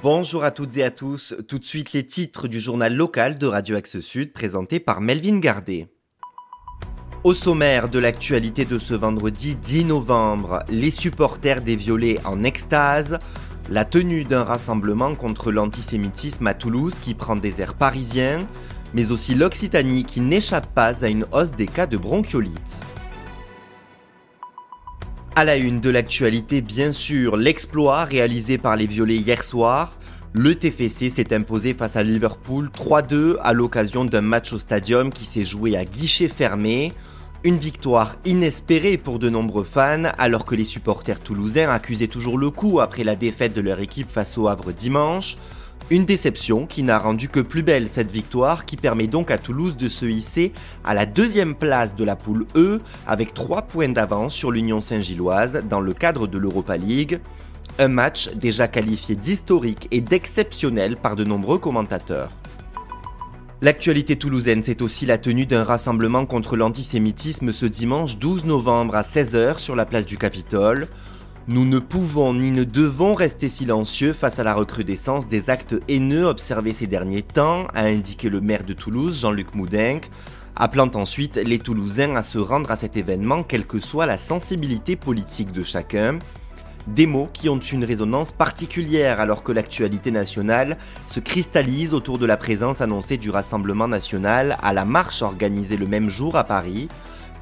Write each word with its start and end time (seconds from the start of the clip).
Bonjour 0.00 0.44
à 0.44 0.52
toutes 0.52 0.76
et 0.76 0.84
à 0.84 0.92
tous. 0.92 1.34
Tout 1.48 1.58
de 1.58 1.64
suite 1.64 1.92
les 1.92 2.06
titres 2.06 2.46
du 2.46 2.60
journal 2.60 2.94
local 2.94 3.36
de 3.36 3.48
Radio 3.48 3.74
Axe 3.74 3.98
Sud 3.98 4.32
présenté 4.32 4.78
par 4.78 5.00
Melvin 5.00 5.40
Gardet. 5.40 5.88
Au 7.24 7.34
sommaire 7.34 7.88
de 7.88 7.98
l'actualité 7.98 8.64
de 8.64 8.78
ce 8.78 8.94
vendredi 8.94 9.56
10 9.56 9.86
novembre, 9.86 10.60
les 10.68 10.92
supporters 10.92 11.62
des 11.62 11.74
violets 11.74 12.20
en 12.24 12.44
extase, 12.44 13.18
la 13.70 13.84
tenue 13.84 14.22
d'un 14.22 14.44
rassemblement 14.44 15.16
contre 15.16 15.50
l'antisémitisme 15.50 16.46
à 16.46 16.54
Toulouse 16.54 16.94
qui 17.02 17.14
prend 17.14 17.34
des 17.34 17.60
airs 17.60 17.74
parisiens, 17.74 18.46
mais 18.94 19.10
aussi 19.10 19.34
l'Occitanie 19.34 20.04
qui 20.04 20.20
n'échappe 20.20 20.72
pas 20.74 21.04
à 21.04 21.08
une 21.08 21.26
hausse 21.32 21.52
des 21.52 21.66
cas 21.66 21.88
de 21.88 21.96
bronchiolite. 21.96 22.82
À 25.38 25.44
la 25.44 25.56
une 25.56 25.78
de 25.78 25.88
l'actualité, 25.88 26.62
bien 26.62 26.90
sûr, 26.90 27.36
l'exploit 27.36 28.02
réalisé 28.02 28.58
par 28.58 28.74
les 28.74 28.88
Violets 28.88 29.18
hier 29.18 29.44
soir. 29.44 29.96
Le 30.32 30.56
TFC 30.56 31.10
s'est 31.10 31.32
imposé 31.32 31.74
face 31.74 31.94
à 31.94 32.02
Liverpool 32.02 32.70
3-2 32.76 33.36
à 33.40 33.52
l'occasion 33.52 34.04
d'un 34.04 34.20
match 34.20 34.52
au 34.52 34.58
stadium 34.58 35.10
qui 35.10 35.24
s'est 35.24 35.44
joué 35.44 35.76
à 35.76 35.84
guichet 35.84 36.26
fermé. 36.26 36.92
Une 37.44 37.56
victoire 37.56 38.16
inespérée 38.24 38.96
pour 38.96 39.20
de 39.20 39.30
nombreux 39.30 39.62
fans 39.62 40.10
alors 40.18 40.44
que 40.44 40.56
les 40.56 40.64
supporters 40.64 41.20
toulousains 41.20 41.70
accusaient 41.70 42.08
toujours 42.08 42.36
le 42.36 42.50
coup 42.50 42.80
après 42.80 43.04
la 43.04 43.14
défaite 43.14 43.54
de 43.54 43.60
leur 43.60 43.78
équipe 43.78 44.10
face 44.10 44.38
au 44.38 44.48
Havre 44.48 44.72
dimanche. 44.72 45.36
Une 45.90 46.04
déception 46.04 46.66
qui 46.66 46.82
n'a 46.82 46.98
rendu 46.98 47.30
que 47.30 47.40
plus 47.40 47.62
belle 47.62 47.88
cette 47.88 48.10
victoire 48.10 48.66
qui 48.66 48.76
permet 48.76 49.06
donc 49.06 49.30
à 49.30 49.38
Toulouse 49.38 49.74
de 49.78 49.88
se 49.88 50.04
hisser 50.04 50.52
à 50.84 50.92
la 50.92 51.06
deuxième 51.06 51.54
place 51.54 51.96
de 51.96 52.04
la 52.04 52.14
poule 52.14 52.46
E 52.56 52.82
avec 53.06 53.32
3 53.32 53.62
points 53.62 53.88
d'avance 53.88 54.34
sur 54.34 54.50
l'Union 54.50 54.82
Saint-Gilloise 54.82 55.62
dans 55.66 55.80
le 55.80 55.94
cadre 55.94 56.26
de 56.26 56.36
l'Europa 56.36 56.76
League. 56.76 57.20
Un 57.78 57.88
match 57.88 58.28
déjà 58.34 58.68
qualifié 58.68 59.14
d'historique 59.14 59.88
et 59.90 60.02
d'exceptionnel 60.02 60.96
par 60.96 61.16
de 61.16 61.24
nombreux 61.24 61.58
commentateurs. 61.58 62.32
L'actualité 63.62 64.16
toulousaine, 64.16 64.62
c'est 64.62 64.82
aussi 64.82 65.06
la 65.06 65.16
tenue 65.16 65.46
d'un 65.46 65.64
rassemblement 65.64 66.26
contre 66.26 66.56
l'antisémitisme 66.56 67.50
ce 67.54 67.64
dimanche 67.64 68.18
12 68.18 68.44
novembre 68.44 68.94
à 68.94 69.02
16h 69.02 69.56
sur 69.56 69.74
la 69.74 69.86
place 69.86 70.04
du 70.04 70.18
Capitole. 70.18 70.86
Nous 71.50 71.64
ne 71.64 71.78
pouvons 71.78 72.34
ni 72.34 72.50
ne 72.50 72.62
devons 72.62 73.14
rester 73.14 73.48
silencieux 73.48 74.12
face 74.12 74.38
à 74.38 74.44
la 74.44 74.52
recrudescence 74.52 75.28
des 75.28 75.48
actes 75.48 75.76
haineux 75.88 76.26
observés 76.26 76.74
ces 76.74 76.86
derniers 76.86 77.22
temps, 77.22 77.66
a 77.74 77.84
indiqué 77.84 78.28
le 78.28 78.42
maire 78.42 78.64
de 78.64 78.74
Toulouse, 78.74 79.18
Jean-Luc 79.18 79.54
Moudenc, 79.54 80.00
appelant 80.56 80.90
ensuite 80.92 81.36
les 81.36 81.58
Toulousains 81.58 82.16
à 82.16 82.22
se 82.22 82.36
rendre 82.36 82.70
à 82.70 82.76
cet 82.76 82.98
événement 82.98 83.44
quelle 83.44 83.66
que 83.66 83.78
soit 83.78 84.04
la 84.04 84.18
sensibilité 84.18 84.94
politique 84.94 85.50
de 85.50 85.62
chacun. 85.62 86.18
Des 86.86 87.06
mots 87.06 87.30
qui 87.32 87.48
ont 87.48 87.58
une 87.58 87.86
résonance 87.86 88.30
particulière 88.30 89.18
alors 89.18 89.42
que 89.42 89.52
l'actualité 89.52 90.10
nationale 90.10 90.76
se 91.06 91.18
cristallise 91.18 91.94
autour 91.94 92.18
de 92.18 92.26
la 92.26 92.36
présence 92.36 92.82
annoncée 92.82 93.16
du 93.16 93.30
Rassemblement 93.30 93.88
national 93.88 94.58
à 94.62 94.74
la 94.74 94.84
marche 94.84 95.22
organisée 95.22 95.78
le 95.78 95.86
même 95.86 96.10
jour 96.10 96.36
à 96.36 96.44
Paris, 96.44 96.88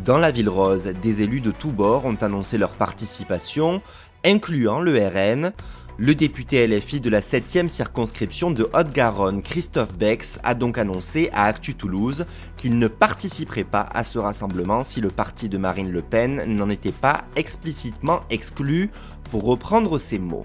dans 0.00 0.18
la 0.18 0.30
ville 0.30 0.48
rose, 0.48 0.92
des 1.02 1.22
élus 1.22 1.40
de 1.40 1.50
tous 1.50 1.72
bords 1.72 2.04
ont 2.04 2.16
annoncé 2.16 2.58
leur 2.58 2.72
participation, 2.72 3.80
incluant 4.24 4.80
le 4.80 4.98
RN. 4.98 5.52
Le 5.96 6.14
député 6.16 6.66
LFI 6.66 7.00
de 7.00 7.08
la 7.08 7.20
7e 7.20 7.68
circonscription 7.68 8.50
de 8.50 8.68
Haute-Garonne, 8.74 9.42
Christophe 9.42 9.96
Bex, 9.96 10.40
a 10.42 10.54
donc 10.54 10.76
annoncé 10.76 11.30
à 11.32 11.44
Actu 11.44 11.74
Toulouse 11.74 12.26
qu'il 12.56 12.78
ne 12.80 12.88
participerait 12.88 13.62
pas 13.62 13.88
à 13.94 14.02
ce 14.02 14.18
rassemblement 14.18 14.82
si 14.82 15.00
le 15.00 15.08
parti 15.08 15.48
de 15.48 15.56
Marine 15.56 15.92
Le 15.92 16.02
Pen 16.02 16.42
n'en 16.48 16.68
était 16.68 16.90
pas 16.90 17.24
explicitement 17.36 18.20
exclu, 18.28 18.90
pour 19.30 19.44
reprendre 19.44 19.98
ses 19.98 20.18
mots. 20.18 20.44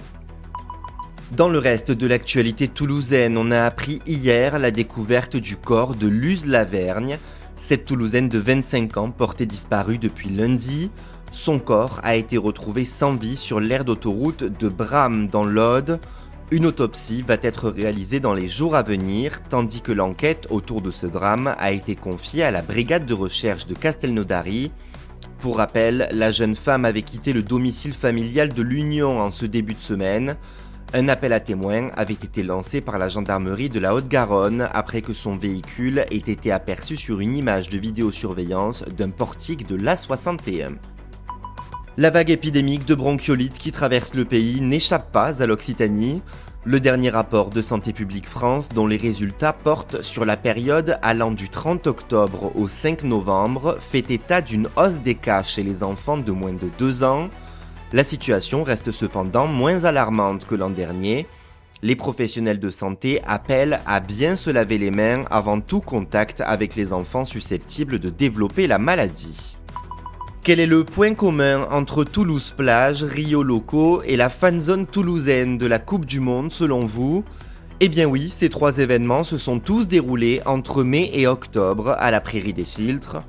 Dans 1.32 1.50
le 1.50 1.60
reste 1.60 1.92
de 1.92 2.08
l'actualité 2.08 2.68
toulousaine, 2.68 3.38
on 3.38 3.52
a 3.52 3.64
appris 3.64 4.02
hier 4.08 4.58
la 4.58 4.72
découverte 4.72 5.36
du 5.36 5.58
corps 5.58 5.94
de 5.94 6.08
Luz 6.08 6.48
Lavergne, 6.48 7.20
cette 7.60 7.86
Toulousaine 7.86 8.30
de 8.30 8.40
25 8.40 8.98
ans 8.98 9.12
portée 9.12 9.46
disparue 9.46 10.00
depuis 10.00 10.30
lundi. 10.30 10.90
Son 11.32 11.60
corps 11.60 12.00
a 12.02 12.16
été 12.16 12.38
retrouvé 12.38 12.86
sans 12.86 13.16
vie 13.16 13.38
sur 13.38 13.60
l'aire 13.60 13.86
d'autoroute 13.86 14.44
de 14.44 14.70
Bram 14.70 15.28
dans 15.28 15.44
l'Aude. 15.44 16.00
Une 16.50 16.66
autopsie 16.66 17.22
va 17.22 17.36
être 17.44 17.70
réalisée 17.70 18.20
dans 18.20 18.34
les 18.34 18.48
jours 18.48 18.76
à 18.76 18.82
venir, 18.82 19.44
tandis 19.50 19.82
que 19.82 19.92
l'enquête 19.92 20.48
autour 20.50 20.82
de 20.82 20.90
ce 20.90 21.06
drame 21.06 21.54
a 21.60 21.72
été 21.72 21.96
confiée 21.96 22.44
à 22.44 22.50
la 22.50 22.64
brigade 22.64 23.06
de 23.06 23.14
recherche 23.14 23.68
de 23.68 23.76
Castelnaudary. 23.76 24.72
Pour 25.38 25.58
rappel, 25.58 26.10
la 26.12 26.32
jeune 26.32 26.56
femme 26.56 26.86
avait 26.86 27.04
quitté 27.04 27.34
le 27.34 27.44
domicile 27.44 27.94
familial 27.94 28.50
de 28.50 28.64
l'Union 28.64 29.22
en 29.22 29.30
ce 29.30 29.46
début 29.46 29.76
de 29.76 29.82
semaine. 29.82 30.38
Un 30.92 31.08
appel 31.08 31.34
à 31.34 31.40
témoins 31.40 31.92
avait 31.96 32.14
été 32.14 32.42
lancé 32.42 32.82
par 32.82 32.98
la 32.98 33.10
gendarmerie 33.10 33.70
de 33.70 33.80
la 33.80 33.94
Haute-Garonne 33.94 34.68
après 34.74 35.04
que 35.04 35.14
son 35.14 35.36
véhicule 35.36 36.00
ait 36.10 36.18
été 36.18 36.52
aperçu 36.52 36.96
sur 36.96 37.20
une 37.20 37.36
image 37.36 37.70
de 37.70 37.78
vidéosurveillance 37.78 38.84
d'un 38.98 39.12
portique 39.12 39.68
de 39.68 39.76
l'A61. 39.78 40.78
La 41.98 42.10
vague 42.10 42.32
épidémique 42.32 42.86
de 42.86 42.96
bronchiolite 42.96 43.60
qui 43.60 43.72
traverse 43.72 44.16
le 44.16 44.26
pays 44.26 44.62
n'échappe 44.62 45.12
pas 45.12 45.44
à 45.44 45.46
l'Occitanie. 45.46 46.24
Le 46.66 46.80
dernier 46.80 47.12
rapport 47.12 47.52
de 47.52 47.62
Santé 47.62 47.94
publique 47.94 48.28
France, 48.28 48.70
dont 48.70 48.88
les 48.88 48.98
résultats 48.98 49.54
portent 49.54 50.02
sur 50.02 50.26
la 50.26 50.38
période 50.38 50.98
allant 51.04 51.32
du 51.32 51.50
30 51.50 51.86
octobre 51.86 52.52
au 52.56 52.68
5 52.68 53.04
novembre, 53.04 53.78
fait 53.92 54.10
état 54.10 54.42
d'une 54.42 54.68
hausse 54.76 55.00
des 55.04 55.16
cas 55.16 55.44
chez 55.44 55.62
les 55.62 55.84
enfants 55.84 56.18
de 56.18 56.32
moins 56.32 56.54
de 56.54 56.70
2 56.80 57.04
ans, 57.04 57.30
la 57.92 58.04
situation 58.04 58.64
reste 58.64 58.92
cependant 58.92 59.48
moins 59.48 59.84
alarmante 59.84 60.46
que 60.46 60.56
l'an 60.56 60.70
dernier. 60.70 61.28
Les 61.82 61.96
professionnels 61.96 62.60
de 62.60 62.70
santé 62.70 63.22
appellent 63.26 63.80
à 63.86 64.00
bien 64.00 64.36
se 64.36 64.50
laver 64.50 64.78
les 64.78 64.92
mains 64.92 65.24
avant 65.32 65.62
tout 65.62 65.80
contact 65.80 66.42
avec 66.42 66.76
les 66.76 66.94
enfants 66.94 67.26
susceptibles 67.26 68.00
de 68.00 68.10
développer 68.10 68.68
la 68.68 68.80
maladie. 68.80 69.56
Quel 70.44 70.60
est 70.60 70.66
le 70.66 70.84
point 70.84 71.14
commun 71.14 71.68
entre 71.72 72.04
Toulouse 72.04 72.54
Plage, 72.56 73.04
Rio 73.04 73.44
Loco 73.44 74.04
et 74.04 74.18
la 74.18 74.30
fanzone 74.30 74.86
toulousaine 74.86 75.58
de 75.58 75.66
la 75.66 75.80
Coupe 75.80 76.06
du 76.06 76.20
Monde 76.20 76.52
selon 76.52 76.86
vous? 76.86 77.24
Eh 77.80 77.88
bien 77.88 78.08
oui, 78.08 78.34
ces 78.36 78.50
trois 78.50 78.78
événements 78.78 79.24
se 79.24 79.38
sont 79.38 79.60
tous 79.60 79.88
déroulés 79.88 80.42
entre 80.46 80.84
mai 80.84 81.12
et 81.14 81.28
octobre 81.28 81.96
à 81.98 82.12
la 82.12 82.20
Prairie 82.20 82.54
des 82.54 82.66
Filtres. 82.66 83.24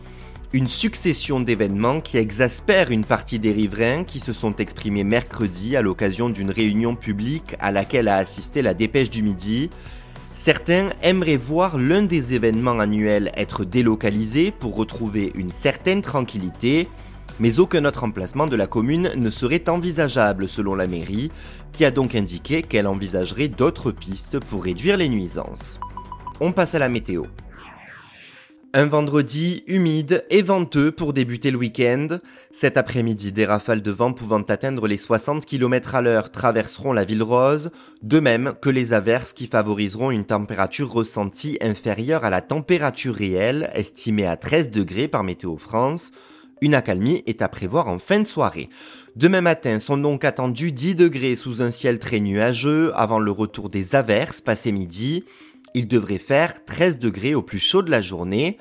Une 0.52 0.68
succession 0.68 1.38
d'événements 1.38 2.00
qui 2.00 2.18
exaspèrent 2.18 2.90
une 2.90 3.04
partie 3.04 3.38
des 3.38 3.52
riverains 3.52 4.02
qui 4.02 4.18
se 4.18 4.32
sont 4.32 4.56
exprimés 4.56 5.04
mercredi 5.04 5.76
à 5.76 5.82
l'occasion 5.82 6.28
d'une 6.28 6.50
réunion 6.50 6.96
publique 6.96 7.54
à 7.60 7.70
laquelle 7.70 8.08
a 8.08 8.16
assisté 8.16 8.60
la 8.60 8.74
Dépêche 8.74 9.10
du 9.10 9.22
Midi. 9.22 9.70
Certains 10.34 10.88
aimeraient 11.04 11.36
voir 11.36 11.78
l'un 11.78 12.02
des 12.02 12.34
événements 12.34 12.80
annuels 12.80 13.30
être 13.36 13.64
délocalisé 13.64 14.50
pour 14.50 14.74
retrouver 14.74 15.30
une 15.36 15.52
certaine 15.52 16.02
tranquillité, 16.02 16.88
mais 17.38 17.60
aucun 17.60 17.84
autre 17.84 18.02
emplacement 18.02 18.46
de 18.46 18.56
la 18.56 18.66
commune 18.66 19.12
ne 19.14 19.30
serait 19.30 19.68
envisageable 19.68 20.48
selon 20.48 20.74
la 20.74 20.88
mairie, 20.88 21.30
qui 21.70 21.84
a 21.84 21.92
donc 21.92 22.16
indiqué 22.16 22.62
qu'elle 22.62 22.88
envisagerait 22.88 23.46
d'autres 23.46 23.92
pistes 23.92 24.40
pour 24.40 24.64
réduire 24.64 24.96
les 24.96 25.08
nuisances. 25.08 25.78
On 26.40 26.50
passe 26.50 26.74
à 26.74 26.80
la 26.80 26.88
météo. 26.88 27.22
Un 28.72 28.86
vendredi 28.86 29.64
humide 29.66 30.24
et 30.30 30.42
venteux 30.42 30.92
pour 30.92 31.12
débuter 31.12 31.50
le 31.50 31.58
week-end. 31.58 32.06
Cet 32.52 32.76
après-midi, 32.76 33.32
des 33.32 33.44
rafales 33.44 33.82
de 33.82 33.90
vent 33.90 34.12
pouvant 34.12 34.42
atteindre 34.42 34.86
les 34.86 34.96
60 34.96 35.44
km 35.44 35.96
à 35.96 36.02
l'heure 36.02 36.30
traverseront 36.30 36.92
la 36.92 37.04
ville 37.04 37.24
rose, 37.24 37.72
de 38.02 38.20
même 38.20 38.54
que 38.62 38.70
les 38.70 38.92
averses 38.92 39.32
qui 39.32 39.48
favoriseront 39.48 40.12
une 40.12 40.24
température 40.24 40.92
ressentie 40.92 41.58
inférieure 41.60 42.24
à 42.24 42.30
la 42.30 42.42
température 42.42 43.16
réelle, 43.16 43.72
estimée 43.74 44.26
à 44.26 44.36
13 44.36 44.70
degrés 44.70 45.08
par 45.08 45.24
Météo 45.24 45.56
France. 45.56 46.12
Une 46.60 46.74
accalmie 46.74 47.24
est 47.26 47.42
à 47.42 47.48
prévoir 47.48 47.88
en 47.88 47.98
fin 47.98 48.20
de 48.20 48.26
soirée. 48.26 48.68
Demain 49.16 49.40
matin 49.40 49.80
sont 49.80 49.98
donc 49.98 50.24
attendus 50.24 50.70
10 50.70 50.94
degrés 50.94 51.34
sous 51.34 51.60
un 51.60 51.72
ciel 51.72 51.98
très 51.98 52.20
nuageux 52.20 52.92
avant 52.94 53.18
le 53.18 53.32
retour 53.32 53.68
des 53.68 53.96
averses 53.96 54.40
passé 54.40 54.70
midi. 54.70 55.24
Il 55.74 55.86
devrait 55.86 56.18
faire 56.18 56.64
13 56.64 56.98
degrés 56.98 57.34
au 57.34 57.42
plus 57.42 57.58
chaud 57.58 57.82
de 57.82 57.90
la 57.90 58.00
journée. 58.00 58.58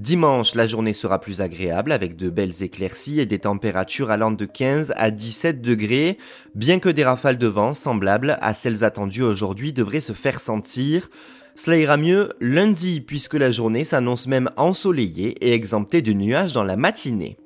Dimanche, 0.00 0.54
la 0.54 0.66
journée 0.66 0.94
sera 0.94 1.20
plus 1.20 1.42
agréable 1.42 1.92
avec 1.92 2.16
de 2.16 2.30
belles 2.30 2.62
éclaircies 2.62 3.20
et 3.20 3.26
des 3.26 3.40
températures 3.40 4.10
allant 4.10 4.30
de 4.30 4.46
15 4.46 4.94
à 4.96 5.10
17 5.10 5.60
degrés, 5.60 6.16
bien 6.54 6.78
que 6.78 6.88
des 6.88 7.04
rafales 7.04 7.36
de 7.36 7.46
vent 7.46 7.74
semblables 7.74 8.38
à 8.40 8.54
celles 8.54 8.82
attendues 8.82 9.22
aujourd'hui 9.22 9.74
devraient 9.74 10.00
se 10.00 10.14
faire 10.14 10.40
sentir. 10.40 11.10
Cela 11.54 11.76
ira 11.76 11.98
mieux 11.98 12.30
lundi 12.40 13.02
puisque 13.02 13.34
la 13.34 13.52
journée 13.52 13.84
s'annonce 13.84 14.26
même 14.26 14.50
ensoleillée 14.56 15.36
et 15.44 15.52
exemptée 15.52 16.00
de 16.00 16.14
nuages 16.14 16.54
dans 16.54 16.64
la 16.64 16.76
matinée. 16.76 17.36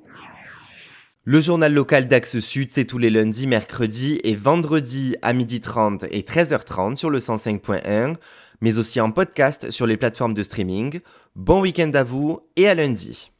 Le 1.27 1.41
journal 1.41 1.73
local 1.73 2.07
d'Axe 2.07 2.39
Sud, 2.39 2.71
c'est 2.71 2.85
tous 2.85 2.99
les 2.99 3.09
lundis, 3.09 3.47
mercredis 3.47 4.19
et 4.23 4.35
vendredis 4.35 5.15
à 5.23 5.33
12h30 5.33 6.07
et 6.11 6.21
13h30 6.21 6.97
sur 6.97 7.09
le 7.09 7.17
105.1 7.17 8.15
mais 8.61 8.77
aussi 8.77 9.01
en 9.01 9.09
podcast 9.09 9.71
sur 9.71 9.87
les 9.87 9.97
plateformes 9.97 10.35
de 10.35 10.43
streaming. 10.43 10.99
Bon 11.35 11.61
week-end 11.61 11.91
à 11.95 12.03
vous 12.03 12.41
et 12.55 12.67
à 12.67 12.75
lundi. 12.75 13.31